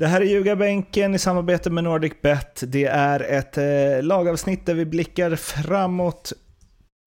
Det 0.00 0.06
här 0.06 0.20
är 0.20 0.24
Ljugarbänken 0.24 1.14
i 1.14 1.18
samarbete 1.18 1.70
med 1.70 1.84
NordicBet. 1.84 2.62
Det 2.66 2.84
är 2.84 3.20
ett 3.20 3.58
eh, 3.58 4.02
lagavsnitt 4.02 4.66
där 4.66 4.74
vi 4.74 4.84
blickar 4.84 5.36
framåt 5.36 6.32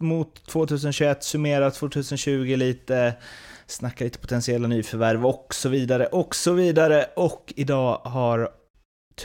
mot 0.04 0.48
2021, 0.48 1.23
summerar 1.23 1.70
2020 1.70 2.55
lite, 2.55 3.14
snackar 3.66 4.05
lite 4.05 4.20
potentiella 4.20 4.68
nyförvärv 4.68 5.26
och 5.26 5.54
så 5.54 5.70
vidare 5.70 6.05
och 6.05 6.36
så 6.36 6.54
vidare. 6.54 7.05
Och 7.16 7.54
idag 7.55 8.02
har 8.04 8.49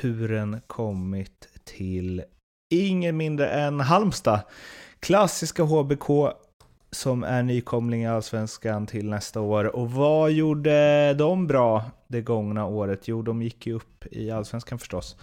turen 0.01 0.60
kommit 0.66 1.48
till 1.65 2.23
ingen 2.74 3.16
mindre 3.16 3.48
än 3.48 3.80
Halmstad. 3.80 4.41
Klassiska 5.01 5.62
HBK 5.62 6.09
som 6.91 7.24
är 7.24 7.42
nykomling 7.42 8.02
i 8.02 8.09
Allsvenskan 8.09 8.87
till 8.87 9.09
nästa 9.09 9.41
år. 9.41 9.77
Och 9.77 9.91
vad 9.91 10.33
gjorde 10.33 11.15
de 11.15 11.46
bra 11.46 11.84
det 12.09 12.20
gångna 12.20 12.66
året? 12.66 13.09
Jo, 13.09 13.23
de 13.23 13.42
gick 13.42 13.66
ju 13.66 13.74
upp 13.74 14.06
i 14.10 14.30
Allsvenskan 14.30 14.79
förstås. 14.79 15.16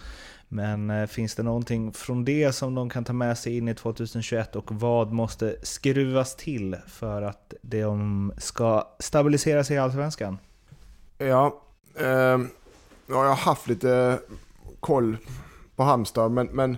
Men 0.48 0.90
eh, 0.90 1.06
finns 1.06 1.34
det 1.34 1.42
någonting 1.42 1.92
från 1.92 2.24
det 2.24 2.52
som 2.52 2.74
de 2.74 2.90
kan 2.90 3.04
ta 3.04 3.12
med 3.12 3.38
sig 3.38 3.56
in 3.56 3.68
i 3.68 3.74
2021 3.74 4.56
och 4.56 4.72
vad 4.72 5.12
måste 5.12 5.56
skruvas 5.62 6.36
till 6.36 6.76
för 6.86 7.22
att 7.22 7.54
de 7.62 8.32
ska 8.38 8.88
stabilisera 8.98 9.64
sig 9.64 9.76
i 9.76 9.78
Allsvenskan? 9.78 10.38
Ja, 11.18 11.62
eh, 11.94 12.38
jag 13.06 13.16
har 13.16 13.34
haft 13.34 13.68
lite 13.68 14.18
koll 14.80 15.16
på 15.76 15.82
Halmstad, 15.82 16.32
men, 16.32 16.46
men 16.46 16.76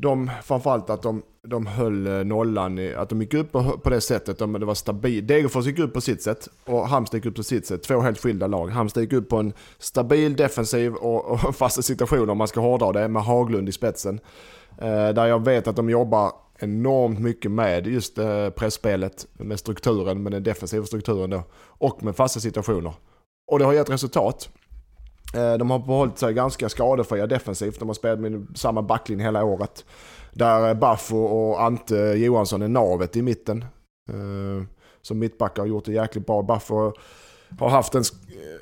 de, 0.00 0.30
framförallt 0.42 0.90
att 0.90 1.02
de, 1.02 1.22
de 1.42 1.66
höll 1.66 2.06
eh, 2.06 2.12
nollan, 2.12 2.78
i, 2.78 2.94
att 2.94 3.08
de 3.08 3.20
gick 3.20 3.34
upp 3.34 3.52
på, 3.52 3.62
på 3.62 3.90
det 3.90 4.00
sättet. 4.00 4.38
De, 4.38 4.52
det 4.52 4.66
var 4.66 4.74
stabilt. 4.74 5.28
Degerfors 5.28 5.66
gick 5.66 5.78
upp 5.78 5.94
på 5.94 6.00
sitt 6.00 6.22
sätt 6.22 6.48
och 6.64 6.88
Halmstad 6.88 7.18
gick 7.18 7.26
upp 7.26 7.36
på 7.36 7.42
sitt 7.42 7.66
sätt. 7.66 7.82
Två 7.82 8.00
helt 8.00 8.20
skilda 8.20 8.46
lag. 8.46 8.68
Halmstad 8.68 9.02
gick 9.02 9.12
upp 9.12 9.28
på 9.28 9.36
en 9.36 9.52
stabil 9.78 10.36
defensiv 10.36 10.94
och, 10.94 11.24
och 11.24 11.56
fasta 11.56 11.82
situationer 11.82 12.30
om 12.30 12.38
man 12.38 12.48
ska 12.48 12.60
hårdra 12.60 12.92
det 12.92 13.08
med 13.08 13.22
Haglund 13.22 13.68
i 13.68 13.72
spetsen. 13.72 14.20
Eh, 14.78 15.08
där 15.08 15.26
jag 15.26 15.44
vet 15.44 15.68
att 15.68 15.76
de 15.76 15.90
jobbar 15.90 16.32
enormt 16.58 17.20
mycket 17.20 17.50
med 17.50 17.86
just 17.86 18.18
eh, 18.18 18.50
pressspelet, 18.50 19.26
med 19.32 19.58
strukturen, 19.58 20.22
med 20.22 20.32
den 20.32 20.42
defensiva 20.42 20.84
strukturen 20.86 21.30
då. 21.30 21.42
Och 21.64 22.02
med 22.02 22.16
fasta 22.16 22.40
situationer. 22.40 22.92
Och 23.50 23.58
det 23.58 23.64
har 23.64 23.72
gett 23.72 23.90
resultat. 23.90 24.50
Eh, 25.34 25.58
de 25.58 25.70
har 25.70 25.78
behållit 25.78 26.18
sig 26.18 26.34
ganska 26.34 26.68
skadefria 26.68 27.26
defensivt. 27.26 27.78
De 27.78 27.88
har 27.88 27.94
spelat 27.94 28.20
med 28.20 28.46
samma 28.54 28.82
backlinje 28.82 29.24
hela 29.24 29.44
året. 29.44 29.84
Där 30.32 30.68
eh, 30.68 30.74
Baffo 30.74 31.16
och 31.16 31.62
Ante 31.62 31.96
Johansson 31.96 32.62
är 32.62 32.68
navet 32.68 33.16
i 33.16 33.22
mitten. 33.22 33.64
Eh, 34.08 34.66
som 35.02 35.18
mittbackar 35.18 35.62
har 35.62 35.66
gjort 35.66 35.84
det 35.84 35.92
jäkligt 35.92 36.26
bra. 36.26 36.42
Baffo 36.42 36.92
har 37.58 37.68
haft 37.68 37.94
en 37.94 38.04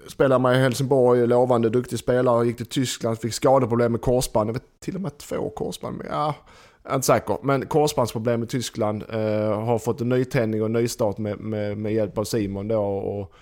spelare 0.08 0.38
med 0.38 0.56
i 0.56 0.60
Helsingborg, 0.60 1.26
lovande, 1.26 1.70
duktig 1.70 1.98
spelare. 1.98 2.46
Gick 2.46 2.56
till 2.56 2.66
Tyskland, 2.66 3.18
fick 3.18 3.34
skadeproblem 3.34 3.92
med 3.92 4.00
korsband. 4.00 4.48
Jag 4.48 4.54
vet 4.54 4.80
till 4.80 4.94
och 4.94 5.00
med 5.00 5.18
två 5.18 5.50
korsband. 5.50 6.02
Ja, 6.10 6.34
jag 6.82 6.92
är 6.92 6.94
inte 6.94 7.06
säker. 7.06 7.38
Men 7.42 7.66
korsbandsproblem 7.66 8.42
i 8.42 8.46
Tyskland. 8.46 9.04
Eh, 9.08 9.64
har 9.64 9.78
fått 9.78 10.00
en 10.00 10.08
nytändning 10.08 10.62
och 10.62 10.70
nystart 10.70 11.18
med, 11.18 11.40
med, 11.40 11.78
med 11.78 11.92
hjälp 11.92 12.18
av 12.18 12.24
Simon 12.24 12.68
då. 12.68 12.82
Och, 12.82 13.32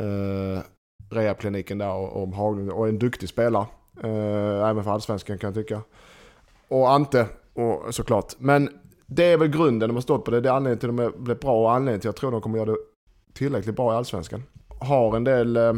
eh, 0.00 0.58
rehabkliniken 1.12 1.78
där 1.78 1.92
och, 1.92 2.22
och 2.22 2.28
Haglund 2.28 2.70
och 2.70 2.88
en 2.88 2.98
duktig 2.98 3.28
spelare. 3.28 3.66
Eh, 4.02 4.68
även 4.68 4.84
för 4.84 4.90
allsvenskan 4.90 5.38
kan 5.38 5.48
jag 5.48 5.54
tycka. 5.54 5.82
Och 6.68 6.90
Ante 6.90 7.26
och, 7.54 7.94
såklart. 7.94 8.34
Men 8.38 8.68
det 9.06 9.24
är 9.24 9.38
väl 9.38 9.48
grunden 9.48 9.88
de 9.88 9.94
har 9.94 10.00
stått 10.00 10.24
på. 10.24 10.30
Det 10.30 10.48
är 10.48 10.52
anledningen 10.52 10.78
till 10.78 10.90
att 10.90 11.14
de 11.14 11.24
blev 11.24 11.38
bra 11.38 11.62
och 11.62 11.72
anledningen 11.72 12.00
till 12.00 12.08
att 12.08 12.14
jag 12.14 12.20
tror 12.20 12.30
att 12.30 12.34
de 12.34 12.40
kommer 12.40 12.58
göra 12.58 12.70
det 12.70 12.78
tillräckligt 13.32 13.76
bra 13.76 13.92
i 13.92 13.96
allsvenskan. 13.96 14.42
Har 14.80 15.16
en 15.16 15.24
del, 15.24 15.56
eh, 15.56 15.72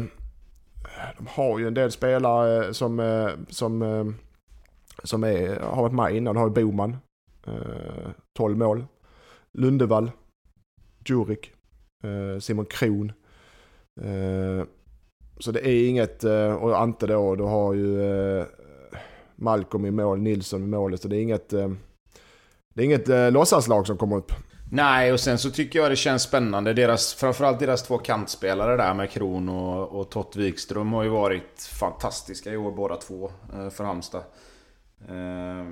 de 1.17 1.27
har 1.27 1.59
ju 1.59 1.67
en 1.67 1.73
del 1.73 1.91
spelare 1.91 2.65
eh, 2.65 2.71
som, 2.71 2.99
eh, 2.99 3.29
som, 3.49 3.81
eh, 3.81 4.05
som 5.03 5.23
är, 5.23 5.59
har 5.59 5.81
varit 5.81 5.93
med 5.93 6.15
innan. 6.15 6.35
De 6.35 6.39
har 6.39 6.47
ju 6.47 6.53
Boman, 6.53 6.97
eh, 7.47 8.09
12 8.37 8.57
mål. 8.57 8.85
Lundevall, 9.53 10.11
Djurik, 11.05 11.51
Simon 12.39 12.65
Kron. 12.65 13.11
Så 15.39 15.51
det 15.51 15.59
är 15.67 15.89
inget, 15.89 16.23
och 16.59 16.81
Ante 16.81 17.07
då, 17.07 17.35
du 17.35 17.43
har 17.43 17.73
ju 17.73 18.45
Malcolm 19.35 19.85
i 19.85 19.91
mål, 19.91 20.19
Nilsson 20.19 20.63
i 20.63 20.67
målet. 20.67 21.01
Så 21.01 21.07
det 21.07 21.17
är 21.17 21.21
inget, 21.21 21.49
det 21.49 22.81
är 22.81 22.85
inget 22.85 23.33
låtsaslag 23.33 23.87
som 23.87 23.97
kommer 23.97 24.15
upp. 24.15 24.31
Nej, 24.71 25.13
och 25.13 25.19
sen 25.19 25.37
så 25.37 25.49
tycker 25.51 25.79
jag 25.79 25.91
det 25.91 25.95
känns 25.95 26.23
spännande. 26.23 26.73
Deras, 26.73 27.13
framförallt 27.13 27.59
deras 27.59 27.83
två 27.83 27.97
kantspelare 27.97 28.77
där 28.77 28.93
med 28.93 29.09
Kron 29.09 29.49
och, 29.49 29.99
och 29.99 30.09
Tott 30.09 30.35
Wikström 30.35 30.93
har 30.93 31.03
ju 31.03 31.09
varit 31.09 31.61
fantastiska 31.79 32.53
i 32.53 32.57
år 32.57 32.71
båda 32.71 32.95
två 32.95 33.31
för 33.71 33.83
Halmstad. 33.83 34.21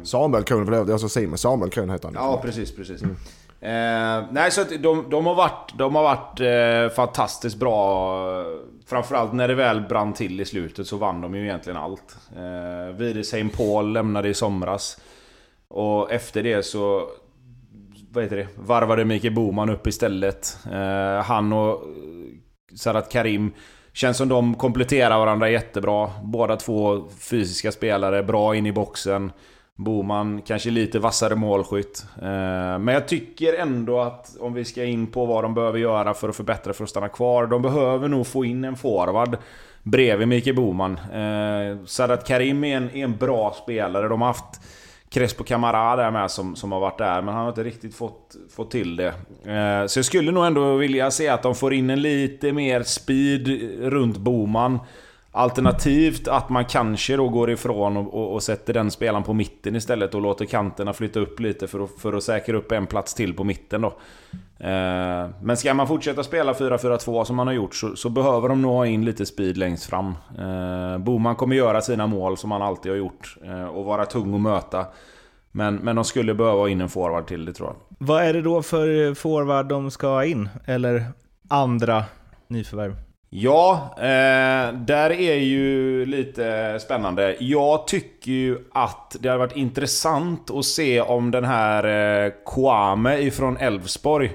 Samuel 0.03 0.43
Kron, 0.43 0.65
förlåt 0.65 0.89
jag 0.89 0.99
sa 0.99 1.09
Simon. 1.09 1.37
Samuel 1.37 1.71
Kron 1.71 1.89
heter 1.89 2.07
han. 2.07 2.15
Ja, 2.15 2.39
precis, 2.41 2.75
precis. 2.75 3.01
Mm. 3.01 3.15
Eh, 3.63 4.23
nej, 4.31 4.51
så 4.51 4.63
de, 4.63 5.09
de 5.09 5.25
har 5.25 5.35
varit, 5.35 5.73
de 5.77 5.95
har 5.95 6.03
varit 6.03 6.39
eh, 6.39 6.95
fantastiskt 6.95 7.57
bra. 7.57 8.45
Framförallt 8.85 9.33
när 9.33 9.47
det 9.47 9.55
väl 9.55 9.81
brann 9.81 10.13
till 10.13 10.41
i 10.41 10.45
slutet 10.45 10.87
så 10.87 10.97
vann 10.97 11.21
de 11.21 11.35
ju 11.35 11.43
egentligen 11.43 11.77
allt. 11.79 12.17
Eh, 12.35 12.95
Widersheim 12.95 13.49
Paul 13.49 13.93
lämnade 13.93 14.29
i 14.29 14.33
somras. 14.33 15.01
Och 15.67 16.11
efter 16.11 16.43
det 16.43 16.63
så... 16.63 17.07
Vad 18.11 18.23
heter 18.23 18.37
det? 18.37 18.47
Varvade 18.55 19.05
Mikael 19.05 19.33
Boman 19.33 19.69
upp 19.69 19.87
istället. 19.87 20.57
Eh, 20.71 21.23
han 21.23 21.53
och 21.53 21.69
eh, 21.69 22.75
Sarat 22.75 23.11
Karim 23.11 23.51
Känns 23.93 24.17
som 24.17 24.29
de 24.29 24.55
kompletterar 24.55 25.17
varandra 25.17 25.49
jättebra. 25.49 26.11
Båda 26.23 26.55
två 26.55 27.09
fysiska 27.19 27.71
spelare, 27.71 28.23
bra 28.23 28.55
in 28.55 28.65
i 28.65 28.71
boxen. 28.71 29.31
Boman 29.75 30.41
kanske 30.41 30.69
lite 30.69 30.99
vassare 30.99 31.35
målskytt. 31.35 32.05
Eh, 32.17 32.79
men 32.79 32.87
jag 32.87 33.07
tycker 33.07 33.53
ändå 33.53 33.99
att 33.99 34.37
om 34.39 34.53
vi 34.53 34.65
ska 34.65 34.83
in 34.83 35.07
på 35.07 35.25
vad 35.25 35.43
de 35.43 35.53
behöver 35.53 35.79
göra 35.79 36.13
för 36.13 36.29
att 36.29 36.35
förbättra 36.35 36.73
för 36.73 36.83
att 36.83 36.89
stanna 36.89 37.09
kvar. 37.09 37.47
De 37.47 37.61
behöver 37.61 38.07
nog 38.07 38.27
få 38.27 38.45
in 38.45 38.63
en 38.63 38.75
forward 38.75 39.37
bredvid 39.83 40.27
Mikael 40.27 40.55
Boman. 40.55 40.97
Eh, 40.97 41.85
Sadat 41.85 42.27
Karim 42.27 42.63
är 42.63 42.77
en, 42.77 42.89
är 42.89 43.03
en 43.03 43.17
bra 43.17 43.55
spelare. 43.63 44.07
De 44.07 44.21
har 44.21 44.27
haft 44.27 44.61
Crespo 45.09 45.43
Camara 45.43 45.95
där 45.95 46.11
med 46.11 46.31
som, 46.31 46.55
som 46.55 46.71
har 46.71 46.79
varit 46.79 46.97
där, 46.97 47.21
men 47.21 47.33
han 47.33 47.43
har 47.43 47.49
inte 47.49 47.63
riktigt 47.63 47.95
fått, 47.95 48.35
fått 48.55 48.71
till 48.71 48.95
det. 48.95 49.07
Eh, 49.51 49.87
så 49.87 49.99
jag 49.99 50.05
skulle 50.05 50.31
nog 50.31 50.45
ändå 50.45 50.75
vilja 50.75 51.11
se 51.11 51.27
att 51.27 51.43
de 51.43 51.55
får 51.55 51.73
in 51.73 51.89
en 51.89 52.01
lite 52.01 52.51
mer 52.51 52.83
speed 52.83 53.47
runt 53.81 54.17
Boman. 54.17 54.79
Alternativt 55.35 56.27
att 56.27 56.49
man 56.49 56.65
kanske 56.65 57.17
då 57.17 57.29
går 57.29 57.49
ifrån 57.49 57.97
och, 57.97 58.13
och, 58.13 58.33
och, 58.33 58.43
sätter 58.43 58.73
den 58.73 58.91
spelaren 58.91 59.23
på 59.23 59.33
mitten 59.33 59.75
istället 59.75 60.15
och 60.15 60.21
låter 60.21 60.45
kanterna 60.45 60.93
flytta 60.93 61.19
upp 61.19 61.39
lite 61.39 61.67
för 61.67 61.83
att, 61.83 61.91
för 61.99 62.13
att 62.13 62.23
säkra 62.23 62.57
upp 62.57 62.71
en 62.71 62.87
plats 62.87 63.13
till 63.13 63.33
på 63.33 63.43
mitten 63.43 63.81
då. 63.81 63.87
Eh, 64.59 65.29
men 65.41 65.57
ska 65.57 65.73
man 65.73 65.87
fortsätta 65.87 66.23
spela 66.23 66.53
4-4-2 66.53 67.23
som 67.23 67.35
man 67.35 67.47
har 67.47 67.53
gjort 67.53 67.75
så, 67.75 67.95
så, 67.95 68.09
behöver 68.09 68.49
de 68.49 68.61
nog 68.61 68.71
ha 68.71 68.85
in 68.85 69.05
lite 69.05 69.25
speed 69.25 69.57
längst 69.57 69.85
fram. 69.85 70.15
Eh, 70.39 70.97
Boman 70.97 71.35
kommer 71.35 71.55
göra 71.55 71.81
sina 71.81 72.07
mål 72.07 72.37
som 72.37 72.51
han 72.51 72.61
alltid 72.61 72.91
har 72.91 72.97
gjort 72.97 73.37
eh, 73.43 73.65
och 73.65 73.85
vara 73.85 74.05
tung 74.05 74.35
att 74.35 74.41
möta. 74.41 74.85
Men, 75.51 75.75
men 75.75 75.95
de 75.95 76.05
skulle 76.05 76.33
behöva 76.33 76.57
ha 76.57 76.69
in 76.69 76.81
en 76.81 76.89
forward 76.89 77.27
till, 77.27 77.45
det 77.45 77.53
tror 77.53 77.69
jag. 77.69 77.75
Vad 78.07 78.23
är 78.23 78.33
det 78.33 78.41
då 78.41 78.61
för 78.61 79.13
forward 79.13 79.65
de 79.65 79.91
ska 79.91 80.07
ha 80.07 80.25
in? 80.25 80.49
Eller 80.65 81.05
andra 81.47 82.03
nyförvärv? 82.47 82.95
Ja, 83.35 83.95
eh, 83.97 84.73
där 84.73 85.11
är 85.11 85.35
ju 85.35 86.05
lite 86.05 86.79
spännande. 86.79 87.35
Jag 87.39 87.87
tycker 87.87 88.31
ju 88.31 88.57
att 88.71 89.15
det 89.19 89.29
hade 89.29 89.39
varit 89.39 89.55
intressant 89.55 90.51
att 90.51 90.65
se 90.65 91.01
om 91.01 91.31
den 91.31 91.45
här 91.45 91.83
eh, 92.25 92.31
Kwame 92.45 93.17
ifrån 93.17 93.57
Elfsborg 93.57 94.31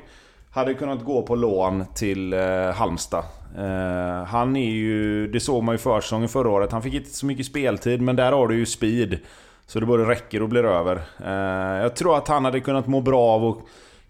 hade 0.51 0.75
kunnat 0.75 1.05
gå 1.05 1.23
på 1.23 1.35
lån 1.35 1.85
till 1.95 2.33
eh, 2.33 2.71
Halmstad. 2.75 3.25
Eh, 3.59 4.25
han 4.25 4.57
är 4.57 4.71
ju, 4.71 5.29
det 5.29 5.41
såg 5.41 5.63
man 5.63 5.75
ju 5.75 5.79
försäsongen 5.79 6.29
förra 6.29 6.51
året, 6.51 6.73
han 6.73 6.83
fick 6.83 6.95
inte 6.95 7.11
så 7.11 7.27
mycket 7.27 7.47
speltid 7.47 8.01
men 8.01 8.17
där 8.17 8.33
har 8.33 8.49
du 8.49 8.57
ju 8.57 8.67
speed. 8.67 9.19
Så 9.67 9.81
det 9.81 9.87
både 9.87 10.05
räcker 10.05 10.43
och 10.43 10.49
blir 10.49 10.65
över. 10.65 11.01
Eh, 11.25 11.83
jag 11.83 11.97
tror 11.97 12.17
att 12.17 12.29
han 12.29 12.45
hade 12.45 12.61
kunnat 12.61 12.87
må 12.87 13.01
bra 13.01 13.21
av 13.21 13.45
att 13.45 13.59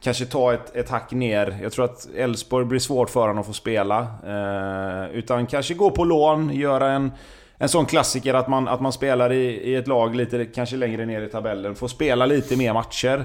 kanske 0.01 0.25
ta 0.25 0.55
ett, 0.55 0.77
ett 0.77 0.89
hack 0.91 1.13
ner. 1.13 1.59
Jag 1.63 1.73
tror 1.73 1.85
att 1.85 2.09
Elfsborg 2.17 2.65
blir 2.65 2.79
svårt 2.79 3.11
för 3.11 3.21
honom 3.21 3.39
att 3.39 3.47
få 3.47 3.53
spela. 3.53 4.07
Eh, 4.27 5.11
utan 5.17 5.47
kanske 5.47 5.75
gå 5.75 5.91
på 5.91 6.05
lån, 6.05 6.51
göra 6.55 6.91
en, 6.91 7.13
en 7.59 7.69
sån 7.69 7.87
klassiker 7.87 8.35
att 8.35 8.49
man, 8.49 8.69
att 8.69 8.81
man 8.81 8.93
spelar 8.93 9.33
i, 9.33 9.45
i 9.45 9.75
ett 9.75 9.89
lag 9.89 10.15
lite 10.15 10.45
kanske 10.45 10.77
längre 10.77 11.07
ner 11.07 11.23
i 11.23 11.29
tabellen. 11.29 11.75
Få 11.75 11.89
spela 11.89 12.27
lite 12.27 12.57
mer 12.57 12.73
matcher. 12.73 13.25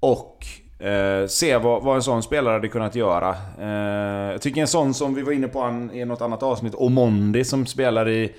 Och 0.00 0.46
eh, 0.86 1.26
se 1.26 1.56
vad, 1.56 1.82
vad 1.82 1.96
en 1.96 2.02
sån 2.02 2.22
spelare 2.22 2.52
hade 2.52 2.68
kunnat 2.68 2.94
göra. 2.94 3.36
Eh, 3.60 4.32
jag 4.32 4.42
tycker 4.42 4.60
en 4.60 4.66
sån 4.66 4.94
som 4.94 5.14
vi 5.14 5.22
var 5.22 5.32
inne 5.32 5.48
på 5.48 5.60
en, 5.60 5.90
i 5.94 6.04
något 6.04 6.20
annat 6.20 6.42
avsnitt, 6.42 6.74
Omondi 6.74 7.44
som 7.44 7.66
spelar 7.66 8.08
i 8.08 8.34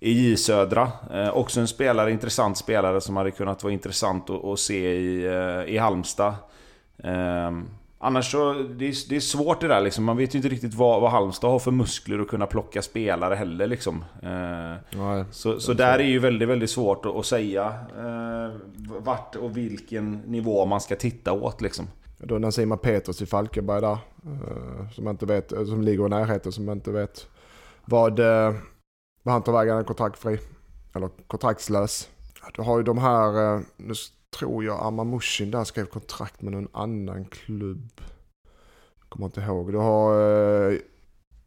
i 0.00 0.12
J 0.12 0.36
Södra. 0.36 0.92
Eh, 1.14 1.36
också 1.36 1.60
en 1.60 1.68
spelare, 1.68 2.10
intressant 2.10 2.58
spelare 2.58 3.00
som 3.00 3.16
hade 3.16 3.30
kunnat 3.30 3.62
vara 3.62 3.72
intressant 3.72 4.30
att, 4.30 4.44
att 4.44 4.58
se 4.58 4.94
i, 4.94 5.24
eh, 5.26 5.74
i 5.74 5.78
Halmstad. 5.78 6.34
Eh, 6.98 7.50
Annars 7.98 8.30
så, 8.30 8.52
det 8.52 8.88
är, 8.88 9.08
det 9.08 9.16
är 9.16 9.20
svårt 9.20 9.60
det 9.60 9.68
där 9.68 9.80
liksom. 9.80 10.04
Man 10.04 10.16
vet 10.16 10.34
ju 10.34 10.36
inte 10.36 10.48
riktigt 10.48 10.74
vad, 10.74 11.00
vad 11.00 11.10
Halmstad 11.10 11.50
har 11.50 11.58
för 11.58 11.70
muskler 11.70 12.18
att 12.18 12.28
kunna 12.28 12.46
plocka 12.46 12.82
spelare 12.82 13.34
heller 13.34 13.66
liksom. 13.66 14.04
Eh, 14.22 14.98
Nej, 14.98 15.24
så 15.30 15.60
så 15.60 15.72
där 15.72 15.98
är 15.98 16.04
ju 16.04 16.18
väldigt, 16.18 16.48
väldigt 16.48 16.70
svårt 16.70 17.06
att, 17.06 17.16
att 17.16 17.26
säga 17.26 17.74
eh, 17.98 18.60
vart 18.98 19.36
och 19.36 19.56
vilken 19.56 20.12
nivå 20.12 20.66
man 20.66 20.80
ska 20.80 20.96
titta 20.96 21.32
åt 21.32 21.60
liksom. 21.60 21.86
Då 22.18 22.38
Nasima 22.38 22.76
Peters 22.76 23.22
i 23.22 23.26
Falkenberg 23.26 23.80
där. 23.80 23.98
eh, 24.26 24.90
Som, 24.92 25.08
inte 25.08 25.26
vet, 25.26 25.52
eh, 25.52 25.64
som 25.64 25.82
ligger 25.82 26.06
i 26.06 26.08
närheten 26.08 26.52
som 26.52 26.70
inte 26.70 26.90
vet 26.90 27.26
vad, 27.84 28.18
eh, 28.18 28.54
vad 29.22 29.32
han 29.32 29.42
tar 29.42 29.52
vägen. 29.52 29.76
Är 29.76 29.82
kontraktfri. 29.82 30.38
Eller 30.94 31.08
kontraktslös. 31.26 32.08
Du 32.54 32.62
har 32.62 32.76
ju 32.78 32.82
de 32.84 32.98
här, 32.98 33.62
tror 34.38 34.64
jag 34.64 34.86
Amamushin 34.86 35.50
där 35.50 35.64
skrev 35.64 35.84
kontrakt 35.86 36.42
med 36.42 36.52
någon 36.52 36.68
annan 36.72 37.24
klubb. 37.24 38.00
Kommer 39.08 39.26
inte 39.26 39.40
ihåg. 39.40 39.72
Du 39.72 39.78
har 39.78 40.14
eh, 40.70 40.78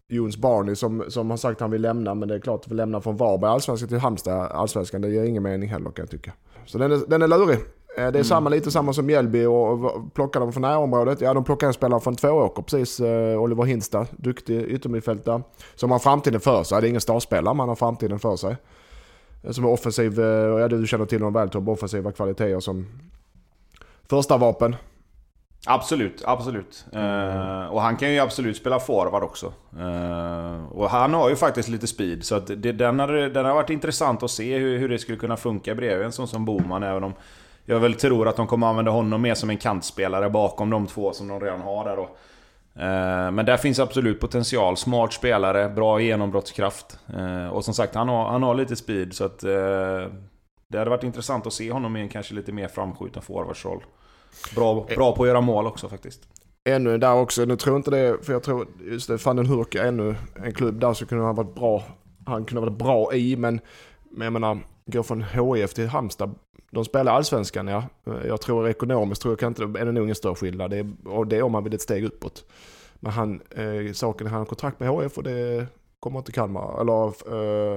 Jons 0.09 0.37
Barney 0.37 0.75
som, 0.75 1.03
som 1.07 1.29
har 1.29 1.37
sagt 1.37 1.55
att 1.57 1.61
han 1.61 1.71
vill 1.71 1.81
lämna. 1.81 2.15
Men 2.15 2.27
det 2.29 2.35
är 2.35 2.39
klart 2.39 2.59
att 2.61 2.67
vill 2.67 2.77
lämna 2.77 3.01
från 3.01 3.17
Varberg 3.17 3.49
allsvenskan 3.51 3.89
till 3.89 3.97
Halmstad 3.97 4.51
allsvenskan. 4.51 5.01
Det 5.01 5.09
ger 5.09 5.23
ingen 5.23 5.43
mening 5.43 5.69
heller 5.69 5.91
kan 5.91 6.03
jag 6.03 6.09
tycka. 6.09 6.33
Så 6.65 6.77
den 6.77 6.91
är, 6.91 7.01
den 7.07 7.21
är 7.21 7.27
lurig. 7.27 7.57
Eh, 7.97 8.11
Det 8.11 8.19
är 8.19 8.23
samma, 8.23 8.49
lite 8.49 8.71
samma 8.71 8.93
som 8.93 9.05
Mjällby 9.05 9.45
och 9.45 9.85
och 9.85 10.13
plockar 10.13 10.39
de 10.39 10.53
från 10.53 10.61
närområdet. 10.61 11.21
Ja, 11.21 11.33
de 11.33 11.43
plockar 11.43 11.67
en 11.67 11.73
spelare 11.73 11.99
från 11.99 12.15
Tvååker 12.15 12.61
precis. 12.61 12.99
eh, 12.99 13.41
Oliver 13.41 13.63
Hinstad, 13.63 14.05
duktig 14.17 14.61
yttermittfältare. 14.61 15.41
Som 15.75 15.91
har 15.91 15.99
framtiden 15.99 16.39
för 16.39 16.63
sig. 16.63 16.81
Det 16.81 16.87
är 16.87 16.89
ingen 16.89 17.01
startspelare, 17.01 17.53
men 17.53 17.59
han 17.59 17.69
har 17.69 17.75
framtiden 17.75 18.19
för 18.19 18.35
sig. 18.35 18.57
Som 19.51 19.63
är 19.63 19.69
offensiv, 19.69 20.19
eh, 20.19 20.25
ja 20.59 20.67
du 20.67 20.87
känner 20.87 21.05
till 21.05 21.19
honom 21.19 21.33
väl 21.33 21.49
Tobbe, 21.49 21.71
offensiva 21.71 22.11
kvaliteter 22.11 22.59
som 22.59 22.85
första 24.09 24.37
vapen. 24.37 24.75
Absolut, 25.65 26.23
absolut. 26.25 26.85
Eh, 26.93 27.65
och 27.65 27.81
han 27.81 27.97
kan 27.97 28.13
ju 28.13 28.19
absolut 28.19 28.57
spela 28.57 28.79
forward 28.79 29.23
också. 29.23 29.53
Eh, 29.79 30.65
och 30.71 30.89
han 30.89 31.13
har 31.13 31.29
ju 31.29 31.35
faktiskt 31.35 31.69
lite 31.69 31.87
speed, 31.87 32.23
så 32.23 32.35
att 32.35 32.47
det, 32.47 32.71
den, 32.71 32.99
har, 32.99 33.07
den 33.07 33.45
har 33.45 33.53
varit 33.53 33.69
intressant 33.69 34.23
att 34.23 34.31
se 34.31 34.57
hur, 34.57 34.77
hur 34.77 34.89
det 34.89 34.99
skulle 34.99 35.17
kunna 35.17 35.37
funka 35.37 35.75
bredvid 35.75 36.05
en 36.05 36.11
sån 36.11 36.27
som 36.27 36.45
Boman, 36.45 36.83
även 36.83 37.03
om 37.03 37.13
jag 37.65 37.79
väl 37.79 37.93
tror 37.93 38.27
att 38.27 38.35
de 38.35 38.47
kommer 38.47 38.67
använda 38.67 38.91
honom 38.91 39.21
mer 39.21 39.35
som 39.35 39.49
en 39.49 39.57
kantspelare 39.57 40.29
bakom 40.29 40.69
de 40.69 40.87
två 40.87 41.13
som 41.13 41.27
de 41.27 41.39
redan 41.39 41.61
har 41.61 41.85
där 41.85 41.95
då. 41.95 42.09
Eh, 42.79 43.31
Men 43.31 43.45
där 43.45 43.57
finns 43.57 43.79
absolut 43.79 44.19
potential. 44.19 44.77
Smart 44.77 45.13
spelare, 45.13 45.69
bra 45.69 46.01
genombrottskraft. 46.01 46.99
Eh, 47.17 47.47
Och 47.47 47.65
som 47.65 47.73
sagt, 47.73 47.95
han 47.95 48.09
har, 48.09 48.29
han 48.29 48.43
har 48.43 48.55
lite 48.55 48.75
speed 48.75 49.13
så 49.13 49.25
att... 49.25 49.43
eh, 49.43 50.11
Det 50.69 50.77
hade 50.77 50.89
varit 50.89 51.03
intressant 51.03 51.47
att 51.47 51.53
se 51.53 51.71
honom 51.71 51.97
i 51.97 52.01
en 52.01 52.09
kanske 52.09 52.33
lite 52.33 52.51
mer 52.51 52.67
framskjuten 52.67 53.21
forwardsroll. 53.21 53.83
Bra, 54.55 54.85
bra 54.95 55.15
på 55.15 55.23
att 55.23 55.27
göra 55.29 55.41
mål 55.41 55.67
också 55.67 55.89
faktiskt. 55.89 56.21
Ännu 56.69 56.97
där 56.97 57.13
också, 57.15 57.45
nu 57.45 57.55
tror 57.55 57.73
jag 57.75 57.79
inte 57.79 57.91
det, 57.91 58.25
för 58.25 58.33
jag 58.33 58.43
tror 58.43 58.67
just 58.91 59.07
det, 59.07 59.25
Van 59.25 59.35
den 59.35 59.45
Hurk 59.45 59.75
är 59.75 59.83
ännu 59.85 60.15
en 60.35 60.53
klubb 60.53 60.79
där 60.79 60.93
så 60.93 61.05
kunde 61.05 61.23
han 61.25 61.35
varit 61.35 61.55
bra. 61.55 61.83
Han 62.25 62.45
kunde 62.45 62.61
varit 62.61 62.77
bra 62.77 63.13
i, 63.13 63.35
men, 63.35 63.59
men 64.11 64.25
jag 64.25 64.33
menar, 64.33 64.59
gå 64.85 65.03
från 65.03 65.23
HIF 65.23 65.73
till 65.73 65.87
Halmstad. 65.87 66.35
De 66.77 66.85
spelar 66.85 67.13
allsvenskan 67.13 67.67
ja. 67.67 67.83
Jag 68.27 68.41
tror 68.41 68.69
ekonomiskt 68.69 69.21
tror 69.21 69.31
jag 69.31 69.39
kan 69.39 69.47
inte, 69.47 69.63
är 69.63 69.85
det 69.85 69.91
nog 69.91 70.03
ingen 70.03 70.15
större 70.15 70.35
skillnad. 70.35 70.71
Det 70.71 70.77
är, 70.77 70.87
och 71.05 71.27
det 71.27 71.37
är 71.37 71.41
om 71.41 71.51
man 71.51 71.63
vill 71.63 71.73
ett 71.73 71.81
steg 71.81 72.05
uppåt. 72.05 72.45
Men 72.99 73.11
han, 73.11 73.41
eh, 73.51 73.93
saken 73.93 74.27
är 74.27 74.31
han 74.31 74.39
har 74.39 74.45
kontrakt 74.45 74.79
med 74.79 74.89
HIF 74.89 75.17
och 75.17 75.23
det 75.23 75.67
kommer 75.99 76.19
inte 76.19 76.31
Kalmar, 76.31 76.81
eller 76.81 77.05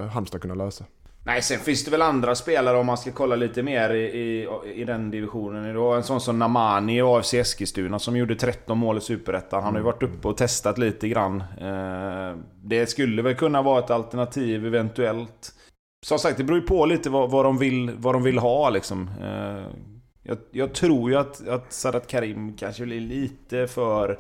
eh, 0.01 0.07
Halmstad 0.07 0.41
kunna 0.41 0.55
lösa. 0.55 0.85
Nej, 1.25 1.43
sen 1.43 1.59
finns 1.59 1.85
det 1.85 1.91
väl 1.91 2.03
andra 2.03 2.35
spelare 2.35 2.77
om 2.77 2.87
man 2.87 2.99
ska 2.99 3.11
kolla 3.11 3.37
lite 3.37 3.63
mer 3.63 3.91
i, 3.91 4.05
i, 4.05 4.49
i 4.75 4.85
den 4.85 5.11
divisionen. 5.11 5.77
En 5.77 6.03
sån 6.03 6.21
som 6.21 6.39
Namani 6.39 6.97
i 6.97 7.03
AFC 7.03 7.35
Eskilstuna 7.35 7.99
som 7.99 8.17
gjorde 8.17 8.35
13 8.35 8.79
mål 8.79 8.99
i 8.99 9.01
Superettan. 9.01 9.63
Han 9.63 9.73
har 9.73 9.81
ju 9.81 9.85
varit 9.85 10.03
uppe 10.03 10.29
och 10.29 10.37
testat 10.37 10.79
lite 10.79 11.09
grann. 11.09 11.41
Eh, 11.41 12.37
det 12.63 12.87
skulle 12.87 13.23
väl 13.23 13.35
kunna 13.35 13.63
vara 13.63 13.79
ett 13.79 13.91
alternativ 13.91 14.67
eventuellt. 14.67 15.55
Som 16.03 16.19
sagt, 16.19 16.39
det 16.39 16.45
beror 16.45 16.61
ju 16.61 16.67
på 16.67 16.87
lite 16.87 17.11
vad, 17.11 17.31
vad, 17.31 17.45
de, 17.45 17.59
vill, 17.59 17.91
vad 17.99 18.15
de 18.15 18.23
vill 18.23 18.39
ha 18.39 18.71
liksom. 18.71 19.11
Eh, 19.23 19.77
jag, 20.23 20.39
jag 20.51 20.75
tror 20.75 21.11
ju 21.11 21.17
att, 21.17 21.49
att 21.49 21.73
Sadat 21.73 22.07
Karim 22.07 22.57
kanske 22.57 22.85
blir 22.85 23.01
lite 23.01 23.67
för... 23.67 24.19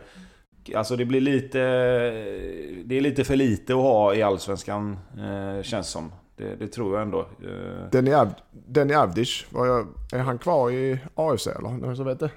Alltså 0.74 0.96
det 0.96 1.04
blir 1.04 1.20
lite... 1.20 1.58
Det 2.84 2.96
är 2.96 3.00
lite 3.00 3.24
för 3.24 3.36
lite 3.36 3.72
att 3.72 3.78
ha 3.78 4.14
i 4.14 4.22
Allsvenskan, 4.22 4.98
eh, 5.18 5.62
känns 5.62 5.88
som. 5.88 6.12
Det, 6.36 6.56
det 6.56 6.66
tror 6.66 6.94
jag 6.94 7.02
ändå. 7.02 7.20
Eh, 7.20 7.90
Denny, 8.50 8.94
Avdic, 8.94 9.46
är 10.12 10.18
han 10.18 10.38
kvar 10.38 10.70
i 10.70 10.98
AFC 11.14 11.46
eller? 11.46 11.68
Någon 11.68 11.96
som 11.96 12.06
vet 12.06 12.20
det? 12.20 12.30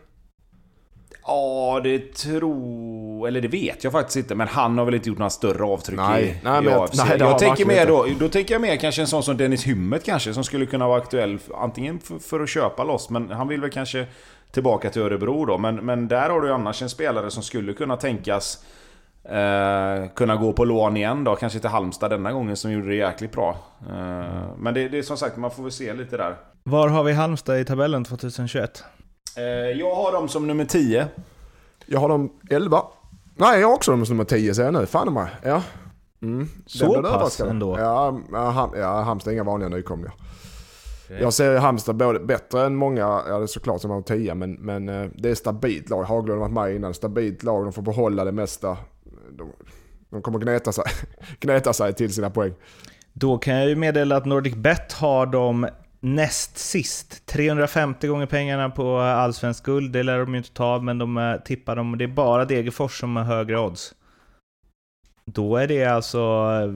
Ja, 1.25 1.81
det 1.83 2.13
tror... 2.15 3.27
Eller 3.27 3.41
det 3.41 3.47
vet 3.47 3.83
jag 3.83 3.93
faktiskt 3.93 4.15
inte. 4.17 4.35
Men 4.35 4.47
han 4.47 4.77
har 4.77 4.85
väl 4.85 4.93
inte 4.93 5.09
gjort 5.09 5.17
några 5.17 5.29
större 5.29 5.63
avtryck 5.63 5.99
Nej, 5.99 6.23
i, 6.23 6.25
nej, 6.25 6.59
i 6.59 6.63
men 6.63 6.73
jag- 6.73 6.83
AFC. 6.83 6.97
nej, 6.97 7.17
jag 7.19 7.39
tänker 7.39 7.65
mer 7.65 7.87
då, 7.87 8.05
då 8.19 8.29
tänker 8.29 8.53
jag 8.53 8.61
mer 8.61 8.75
kanske 8.75 9.01
en 9.01 9.07
sån 9.07 9.23
som 9.23 9.37
Dennis 9.37 9.63
Hymmet 9.67 10.03
kanske. 10.03 10.33
Som 10.33 10.43
skulle 10.43 10.65
kunna 10.65 10.87
vara 10.87 10.97
aktuell 10.97 11.37
antingen 11.55 11.99
för, 11.99 12.19
för 12.19 12.39
att 12.39 12.49
köpa 12.49 12.83
loss. 12.83 13.09
Men 13.09 13.31
han 13.31 13.47
vill 13.47 13.61
väl 13.61 13.69
kanske 13.69 14.05
tillbaka 14.51 14.89
till 14.89 15.01
Örebro 15.01 15.45
då. 15.45 15.57
Men, 15.57 15.75
men 15.75 16.07
där 16.07 16.29
har 16.29 16.41
du 16.41 16.47
ju 16.47 16.53
annars 16.53 16.81
en 16.81 16.89
spelare 16.89 17.31
som 17.31 17.43
skulle 17.43 17.73
kunna 17.73 17.97
tänkas 17.97 18.63
eh, 19.23 20.09
kunna 20.15 20.35
gå 20.35 20.53
på 20.53 20.65
lån 20.65 20.97
igen 20.97 21.23
då. 21.23 21.35
Kanske 21.35 21.59
till 21.59 21.69
Halmstad 21.69 22.11
denna 22.11 22.31
gången 22.31 22.55
som 22.57 22.71
gjorde 22.71 22.87
det 22.87 22.95
jäkligt 22.95 23.31
bra. 23.31 23.57
Eh, 23.89 24.45
men 24.57 24.73
det, 24.73 24.89
det 24.89 24.97
är 24.97 25.01
som 25.03 25.17
sagt, 25.17 25.37
man 25.37 25.51
får 25.51 25.63
väl 25.63 25.71
se 25.71 25.93
lite 25.93 26.17
där. 26.17 26.35
Var 26.63 26.87
har 26.87 27.03
vi 27.03 27.13
Halmstad 27.13 27.59
i 27.59 27.65
tabellen 27.65 28.03
2021? 28.05 28.83
Eh, 29.37 29.43
jag 29.79 29.95
har 29.95 30.11
dem 30.11 30.29
som 30.29 30.47
nummer 30.47 30.65
10. 30.65 31.07
Jag 31.85 31.99
har 31.99 32.09
dem 32.09 32.33
11. 32.49 32.81
Nej, 33.35 33.59
jag 33.59 33.67
har 33.67 33.75
också 33.75 33.91
dem 33.91 34.05
som 34.05 34.17
nummer 34.17 34.29
10 34.29 34.53
säger 34.55 34.71
jag 34.71 34.81
nu. 34.81 34.85
Fan 34.85 35.13
mig. 35.13 35.27
Ja. 35.43 35.63
Mm. 36.21 36.47
Så 36.65 37.01
pass 37.01 37.39
ändå? 37.39 37.79
Ja, 37.79 38.19
ja, 38.31 38.49
Ham, 38.49 38.71
ja, 38.75 39.01
Halmstad 39.01 39.31
är 39.31 39.35
inga 39.35 39.43
vanliga 39.43 39.69
nykomlingar. 39.69 40.13
Jag 41.19 41.33
ser 41.33 41.57
Halmstad 41.57 41.95
både 41.95 42.19
bättre 42.19 42.65
än 42.65 42.75
många, 42.75 43.01
ja 43.01 43.37
det 43.37 43.43
är 43.43 43.47
såklart 43.47 43.81
som 43.81 43.91
har 43.91 44.01
10 44.01 44.35
men, 44.35 44.53
men 44.53 44.89
eh, 44.89 45.09
det 45.15 45.29
är 45.29 45.35
stabilt 45.35 45.89
lag. 45.89 46.03
Haglund 46.03 46.41
har 46.41 46.49
varit 46.49 46.53
med 46.53 46.75
innan. 46.75 46.93
Stabilt 46.93 47.43
lag, 47.43 47.63
de 47.63 47.73
får 47.73 47.81
behålla 47.81 48.25
det 48.25 48.31
mesta. 48.31 48.77
De, 49.31 49.51
de 50.09 50.21
kommer 50.21 50.39
gneta 50.39 50.71
sig, 50.71 50.83
gneta 51.39 51.73
sig 51.73 51.93
till 51.93 52.13
sina 52.13 52.29
poäng. 52.29 52.53
Då 53.13 53.37
kan 53.37 53.55
jag 53.55 53.69
ju 53.69 53.75
meddela 53.75 54.17
att 54.17 54.25
Nordic 54.25 54.55
Bet 54.55 54.93
har 54.93 55.25
dem 55.25 55.67
näst 56.03 56.57
sist. 56.57 57.25
350 57.25 58.07
gånger 58.07 58.25
pengarna 58.25 58.69
på 58.69 58.97
allsvensk 58.97 59.63
guld, 59.65 59.91
det 59.91 60.03
lär 60.03 60.19
de 60.19 60.31
ju 60.31 60.37
inte 60.37 60.51
ta, 60.53 60.79
men 60.79 60.97
de 60.97 61.17
eh, 61.17 61.35
tippar 61.37 61.75
dem. 61.75 61.97
Det 61.97 62.03
är 62.03 62.07
bara 62.07 62.45
Degerfors 62.45 62.99
som 62.99 63.15
har 63.15 63.23
högre 63.23 63.59
odds. 63.59 63.93
Då 65.25 65.57
är 65.57 65.67
det 65.67 65.85
alltså... 65.85 66.17
eh, 66.63 66.73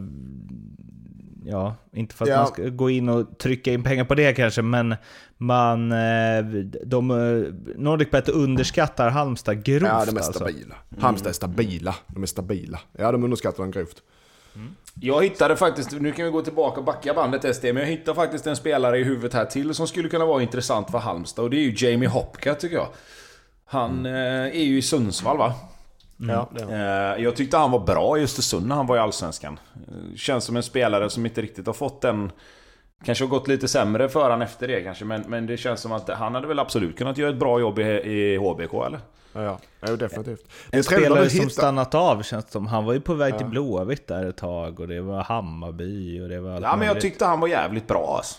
Ja, 1.49 1.75
inte 1.93 2.15
för 2.15 2.25
att 2.25 2.29
Ja. 2.29 2.37
man 2.37 2.47
ska 2.47 2.63
gå 2.69 2.89
in 2.89 3.09
och 3.09 3.37
trycka 3.37 3.73
in 3.73 3.83
pengar 3.83 4.05
på 4.05 4.15
det 4.15 4.33
kanske, 4.33 4.61
men 4.61 4.95
man... 5.37 5.91
eh, 5.91 6.45
De, 6.85 7.11
eh, 7.11 7.53
Nordic 7.77 8.11
Bet 8.11 8.29
underskattar 8.29 9.09
Halmstad 9.09 9.63
grovt 9.63 9.81
Ja, 9.83 10.05
de 10.05 10.11
är 10.11 10.17
alltså. 10.17 10.33
stabila. 10.33 10.75
Halmstad 10.99 11.29
är 11.29 11.33
stabila. 11.33 11.95
De 12.07 12.23
är 12.23 12.27
stabila. 12.27 12.79
Ja, 12.97 13.11
de 13.11 13.23
underskattar 13.23 13.63
dem 13.63 13.71
grovt. 13.71 14.01
Jag 15.01 15.23
hittade 15.23 15.55
faktiskt, 15.55 15.91
nu 15.91 16.11
kan 16.11 16.25
vi 16.25 16.31
gå 16.31 16.41
tillbaka 16.41 16.79
och 16.79 16.85
backa 16.85 17.13
bandet 17.13 17.55
SD, 17.55 17.63
men 17.63 17.77
jag 17.77 17.85
hittade 17.85 18.15
faktiskt 18.15 18.47
en 18.47 18.55
spelare 18.55 18.99
i 18.99 19.03
huvudet 19.03 19.33
här 19.33 19.45
till 19.45 19.73
som 19.73 19.87
skulle 19.87 20.09
kunna 20.09 20.25
vara 20.25 20.41
intressant 20.41 20.91
för 20.91 20.97
Halmstad 20.97 21.45
och 21.45 21.49
det 21.49 21.57
är 21.57 21.61
ju 21.61 21.87
Jamie 21.87 22.09
Hopka 22.09 22.55
tycker 22.55 22.75
jag. 22.75 22.87
Han 23.65 24.05
eh, 24.05 24.11
är 24.45 24.63
ju 24.63 24.77
i 24.77 24.81
Sundsvall 24.81 25.37
va? 25.37 25.53
Ja, 26.17 26.49
det 26.51 26.63
Eh, 26.63 27.23
jag 27.23 27.35
tyckte 27.35 27.57
han 27.57 27.71
var 27.71 27.79
bra 27.79 28.17
i 28.17 28.23
Östersund 28.23 28.67
när 28.67 28.75
han 28.75 28.87
var 28.87 28.95
i 28.95 28.99
Allsvenskan. 28.99 29.59
Eh, 29.87 30.15
känns 30.15 30.43
som 30.43 30.55
en 30.55 30.63
spelare 30.63 31.09
som 31.09 31.25
inte 31.25 31.41
riktigt 31.41 31.67
har 31.67 31.73
fått 31.73 32.01
den... 32.01 32.31
Kanske 33.05 33.23
har 33.23 33.29
gått 33.29 33.47
lite 33.47 33.67
sämre 33.67 34.09
för 34.09 34.29
han 34.29 34.41
efter 34.41 34.67
det 34.67 34.81
kanske, 34.81 35.05
men, 35.05 35.23
men 35.27 35.45
det 35.45 35.57
känns 35.57 35.81
som 35.81 35.91
att 35.91 36.09
han 36.09 36.35
hade 36.35 36.47
väl 36.47 36.59
absolut 36.59 36.97
kunnat 36.97 37.17
göra 37.17 37.29
ett 37.29 37.35
bra 37.39 37.59
jobb 37.59 37.79
i, 37.79 37.83
i 37.83 38.37
HBK 38.37 38.73
eller? 38.73 38.99
Ja, 39.33 39.43
ja. 39.43 39.59
Jo, 39.87 39.95
definitivt. 39.95 40.45
Det 40.69 40.75
är 40.75 40.77
En 40.77 40.83
spelare 40.83 41.21
att 41.21 41.31
som 41.31 41.39
hitta... 41.39 41.49
stannat 41.49 41.95
av 41.95 42.23
känns 42.23 42.45
det 42.45 42.51
som. 42.51 42.67
Han 42.67 42.85
var 42.85 42.93
ju 42.93 43.01
på 43.01 43.13
väg 43.13 43.37
till 43.37 43.45
Blåvitt 43.45 44.07
där 44.07 44.29
ett 44.29 44.37
tag 44.37 44.79
och 44.79 44.87
det 44.87 45.01
var 45.01 45.23
Hammarby 45.23 46.21
och 46.21 46.29
det 46.29 46.39
var 46.39 46.51
allt 46.51 46.63
Ja 46.63 46.75
men 46.75 46.87
jag 46.87 46.93
möjligt. 46.93 47.01
tyckte 47.01 47.25
han 47.25 47.39
var 47.39 47.47
jävligt 47.47 47.87
bra 47.87 48.15
alltså. 48.17 48.35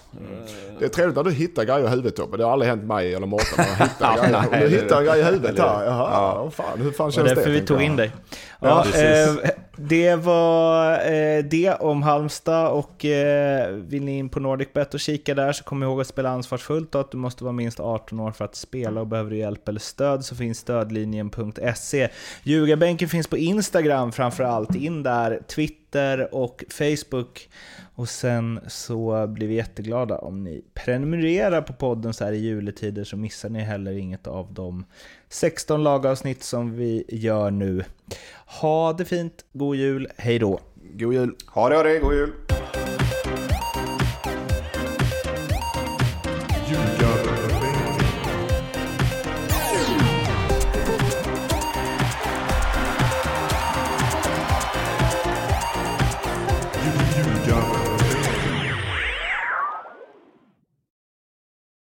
Det 0.78 0.84
är 0.84 0.88
trevligt 0.88 1.16
när 1.16 1.24
du 1.24 1.30
hittar 1.32 1.64
grejer 1.64 1.84
i 1.86 1.88
huvudet 1.88 2.16
Tobbe. 2.16 2.36
Det 2.36 2.44
har 2.44 2.52
aldrig 2.52 2.70
hänt 2.70 2.82
mig 2.84 3.14
eller 3.14 3.26
Mårten. 3.26 3.64
jag 3.78 3.86
hittar 3.86 4.16
Ja, 4.16 4.22
grejer. 4.22 4.46
nej, 4.50 4.60
du 4.60 4.68
det- 4.76 4.82
hittar 4.82 4.98
en 5.00 5.04
grej 5.06 5.20
i 5.20 5.24
huvudet 5.24 5.58
här. 5.58 5.84
Jaha, 5.84 6.10
ja. 6.44 6.50
fan, 6.50 6.64
hur 6.80 6.90
fan 6.90 7.06
Det 7.06 7.12
känns 7.12 7.16
var 7.16 7.22
det? 7.24 7.34
därför 7.34 7.50
vi 7.50 7.60
tog 7.60 7.76
jag. 7.76 7.84
in 7.84 7.96
dig. 7.96 8.12
Ja, 8.60 8.68
Ja, 8.68 8.82
precis. 8.82 9.44
eh, 9.44 9.50
det 9.80 10.14
var 10.14 10.92
eh, 10.92 11.44
det 11.44 11.74
om 11.74 12.02
Halmstad 12.02 12.68
och 12.68 13.04
eh, 13.04 13.70
vill 13.70 14.04
ni 14.04 14.18
in 14.18 14.28
på 14.28 14.40
NordicBet 14.40 14.94
och 14.94 15.00
kika 15.00 15.34
där 15.34 15.52
så 15.52 15.64
kom 15.64 15.82
ihåg 15.82 16.00
att 16.00 16.06
spela 16.06 16.30
ansvarsfullt 16.30 16.94
och 16.94 17.00
att 17.00 17.10
du 17.10 17.16
måste 17.16 17.44
vara 17.44 17.52
minst 17.52 17.80
18 17.80 18.20
år 18.20 18.32
för 18.32 18.44
att 18.44 18.54
spela 18.54 19.00
och 19.00 19.06
behöver 19.06 19.30
du 19.30 19.36
hjälp 19.36 19.68
eller 19.68 19.80
stöd 19.80 20.24
så 20.24 20.36
finns 20.36 20.58
stödlinjen.se. 20.58 22.08
Ljugarbänken 22.42 23.08
finns 23.08 23.26
på 23.26 23.36
Instagram 23.36 24.12
framförallt. 24.12 24.74
In 24.74 25.02
där, 25.02 25.40
Twitter 25.48 25.78
Twitter 25.88 26.34
och 26.34 26.64
Facebook. 26.68 27.48
Och 27.94 28.08
sen 28.08 28.60
så 28.66 29.26
blir 29.26 29.48
vi 29.48 29.54
jätteglada 29.54 30.18
om 30.18 30.44
ni 30.44 30.64
prenumererar 30.74 31.62
på 31.62 31.72
podden 31.72 32.14
så 32.14 32.24
här 32.24 32.32
i 32.32 32.38
juletider 32.38 33.04
så 33.04 33.16
missar 33.16 33.48
ni 33.48 33.60
heller 33.60 33.92
inget 33.92 34.26
av 34.26 34.52
de 34.52 34.84
16 35.30 35.82
lagavsnitt 35.82 36.42
som 36.42 36.76
vi 36.76 37.04
gör 37.08 37.50
nu. 37.50 37.84
Ha 38.46 38.92
det 38.92 39.04
fint, 39.04 39.44
god 39.52 39.76
jul, 39.76 40.08
hej 40.16 40.38
då! 40.38 40.60
God 40.92 41.14
jul! 41.14 41.36
Ha 41.46 41.68
det, 41.68 41.76
ha 41.76 41.82
det, 41.82 41.98
god 41.98 42.14
jul! 42.14 42.47